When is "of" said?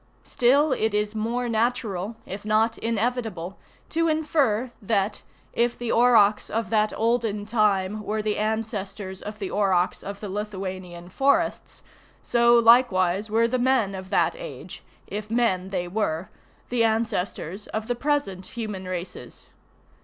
6.49-6.71, 9.21-9.37, 10.01-10.19, 13.93-14.09, 17.67-17.85